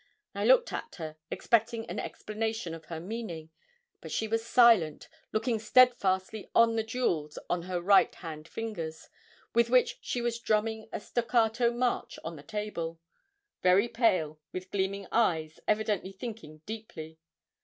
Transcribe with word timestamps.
I 0.33 0.45
looked 0.45 0.73
at 0.73 0.95
her, 0.95 1.15
expecting 1.29 1.85
an 1.85 1.99
explanation 1.99 2.73
of 2.73 2.85
her 2.85 2.99
meaning; 2.99 3.51
but 4.01 4.11
she 4.11 4.27
was 4.27 4.43
silent, 4.43 5.07
looking 5.31 5.59
steadfastly 5.59 6.49
on 6.55 6.75
the 6.75 6.81
jewels 6.81 7.37
on 7.51 7.61
her 7.69 7.79
right 7.79 8.15
hand 8.15 8.47
fingers, 8.47 9.09
with 9.53 9.69
which 9.69 9.99
she 10.01 10.19
was 10.19 10.39
drumming 10.39 10.89
a 10.91 10.99
staccato 10.99 11.69
march 11.69 12.17
on 12.23 12.35
the 12.35 12.41
table, 12.41 12.99
very 13.61 13.87
pale, 13.87 14.39
with 14.51 14.71
gleaming 14.71 15.05
eyes, 15.11 15.59
evidently 15.67 16.11
thinking 16.13 16.63
deeply. 16.65 17.19